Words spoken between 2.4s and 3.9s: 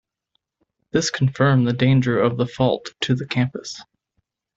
fault to the campus.